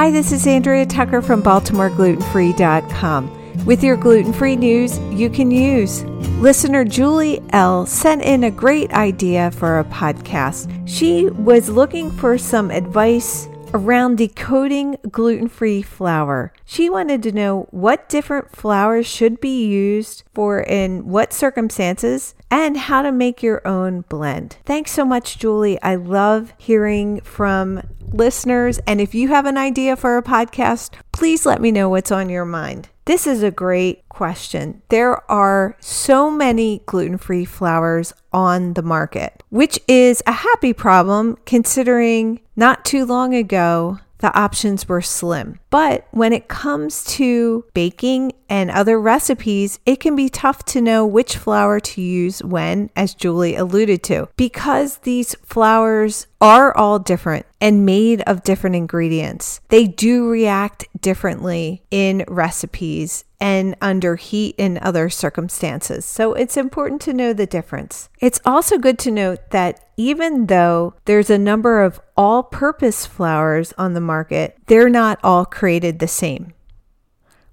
[0.00, 3.66] Hi, this is Andrea Tucker from BaltimoreGlutenFree.com.
[3.66, 6.04] With your gluten free news you can use.
[6.40, 7.84] Listener Julie L.
[7.84, 10.72] sent in a great idea for a podcast.
[10.88, 16.52] She was looking for some advice around decoding gluten free flour.
[16.64, 22.76] She wanted to know what different flours should be used for in what circumstances and
[22.76, 24.58] how to make your own blend.
[24.64, 25.80] Thanks so much, Julie.
[25.82, 28.78] I love hearing from listeners.
[28.86, 32.28] And if you have an idea for a podcast, please let me know what's on
[32.28, 32.89] your mind.
[33.06, 34.82] This is a great question.
[34.88, 41.38] There are so many gluten free flours on the market, which is a happy problem
[41.46, 45.58] considering not too long ago the options were slim.
[45.70, 51.06] But when it comes to baking and other recipes, it can be tough to know
[51.06, 57.46] which flour to use when, as Julie alluded to, because these flours are all different
[57.60, 59.60] and made of different ingredients.
[59.68, 66.04] They do react differently in recipes and under heat in other circumstances.
[66.04, 68.08] So it's important to know the difference.
[68.18, 73.72] It's also good to note that even though there's a number of all purpose flours
[73.78, 76.54] on the market, they're not all created the same.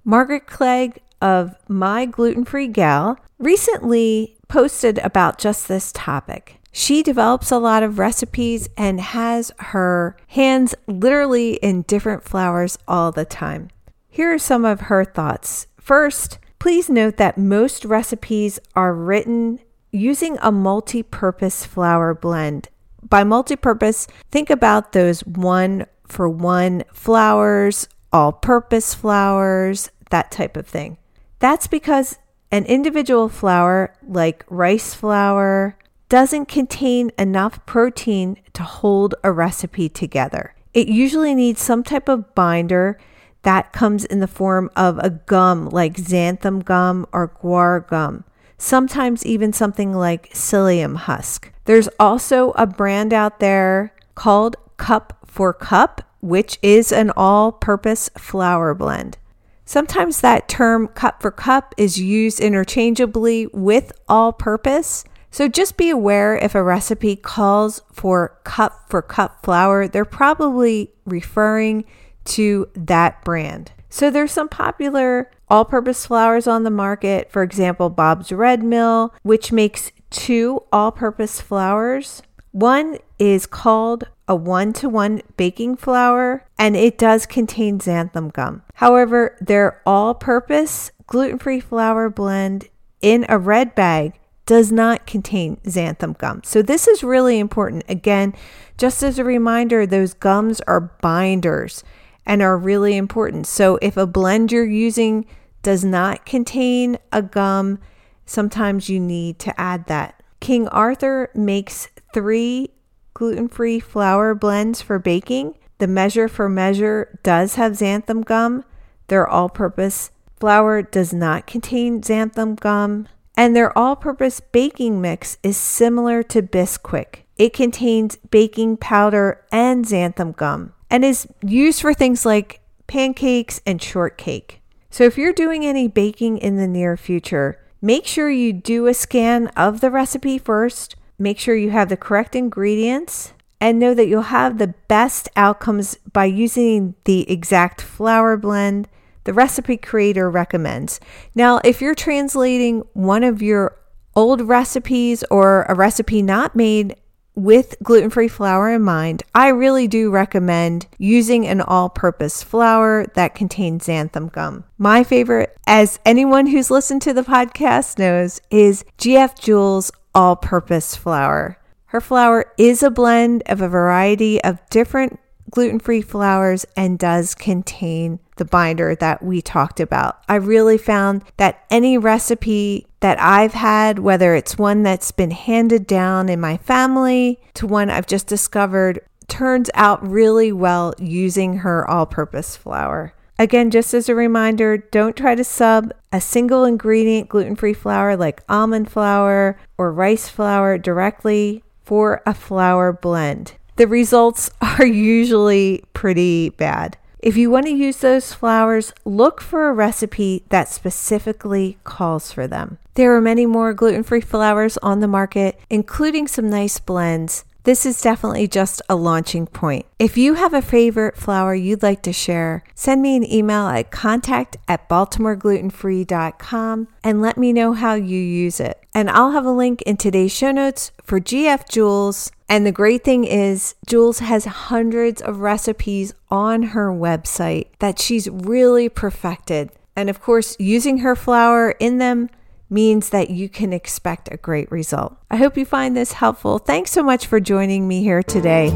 [0.04, 6.60] Margaret Clegg of My Gluten Free Gal recently posted about just this topic.
[6.70, 13.10] She develops a lot of recipes and has her hands literally in different flours all
[13.10, 13.70] the time.
[14.08, 15.66] Here are some of her thoughts.
[15.80, 19.58] First, please note that most recipes are written
[19.90, 22.68] using a multi purpose flour blend.
[23.02, 30.56] By multi purpose, think about those one for one flours, all purpose flours, that type
[30.56, 30.98] of thing.
[31.38, 32.18] That's because
[32.50, 35.76] an individual flour, like rice flour,
[36.08, 40.54] doesn't contain enough protein to hold a recipe together.
[40.72, 42.98] It usually needs some type of binder
[43.42, 48.24] that comes in the form of a gum like xanthan gum or guar gum,
[48.56, 51.52] sometimes even something like psyllium husk.
[51.66, 58.08] There's also a brand out there called Cup for Cup, which is an all purpose
[58.16, 59.18] flour blend.
[59.66, 65.04] Sometimes that term cup for cup is used interchangeably with all purpose.
[65.30, 70.94] So just be aware if a recipe calls for cup for cup flour, they're probably
[71.04, 71.84] referring
[72.24, 73.72] to that brand.
[73.90, 77.30] So there's some popular all-purpose flours on the market.
[77.30, 82.22] For example, Bob's Red Mill, which makes two all-purpose flours.
[82.52, 88.62] One is called a one-to-one baking flour and it does contain xanthan gum.
[88.74, 92.68] However, their all-purpose gluten-free flour blend
[93.00, 94.12] in a red bag
[94.46, 96.42] does not contain xanthan gum.
[96.44, 97.84] So this is really important.
[97.88, 98.34] Again,
[98.76, 101.82] just as a reminder, those gums are binders
[102.24, 103.46] and are really important.
[103.46, 105.26] So if a blend you're using
[105.62, 107.78] does not contain a gum,
[108.24, 110.22] sometimes you need to add that.
[110.40, 112.70] King Arthur makes three
[113.14, 115.54] gluten free flour blends for baking.
[115.78, 118.64] The Measure for Measure does have xanthan gum.
[119.08, 123.08] Their all purpose flour does not contain xanthan gum.
[123.36, 127.20] And their all purpose baking mix is similar to Bisquick.
[127.36, 133.80] It contains baking powder and xanthan gum and is used for things like pancakes and
[133.80, 134.60] shortcake.
[134.90, 138.94] So if you're doing any baking in the near future, make sure you do a
[138.94, 140.96] scan of the recipe first.
[141.18, 145.98] Make sure you have the correct ingredients and know that you'll have the best outcomes
[146.12, 148.88] by using the exact flour blend
[149.24, 151.00] the recipe creator recommends.
[151.34, 153.76] Now, if you're translating one of your
[154.16, 156.96] old recipes or a recipe not made
[157.34, 163.06] with gluten free flour in mind, I really do recommend using an all purpose flour
[163.16, 164.64] that contains xanthan gum.
[164.78, 170.94] My favorite, as anyone who's listened to the podcast knows, is GF Jules all purpose
[170.94, 171.58] flour.
[171.86, 175.18] Her flour is a blend of a variety of different
[175.50, 180.22] gluten free flours and does contain the binder that we talked about.
[180.28, 185.86] I really found that any recipe that I've had, whether it's one that's been handed
[185.86, 191.88] down in my family to one I've just discovered, turns out really well using her
[191.88, 193.14] all purpose flour.
[193.38, 198.16] Again, just as a reminder, don't try to sub a single ingredient gluten free flour
[198.16, 205.84] like almond flour or rice flour directly for a flour blend the results are usually
[205.94, 206.98] pretty bad.
[207.20, 212.46] If you want to use those flours, look for a recipe that specifically calls for
[212.46, 212.78] them.
[212.94, 217.44] There are many more gluten free flours on the market, including some nice blends.
[217.68, 219.84] This is definitely just a launching point.
[219.98, 223.90] If you have a favorite flour you'd like to share, send me an email at
[223.90, 228.82] contact at baltimoreglutenfree.com and let me know how you use it.
[228.94, 232.32] And I'll have a link in today's show notes for GF Jules.
[232.48, 238.30] And the great thing is, Jules has hundreds of recipes on her website that she's
[238.30, 239.72] really perfected.
[239.94, 242.30] And of course, using her flour in them
[242.70, 245.16] means that you can expect a great result.
[245.30, 246.58] I hope you find this helpful.
[246.58, 248.70] Thanks so much for joining me here today,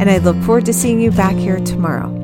[0.00, 2.15] and I look forward to seeing you back here tomorrow.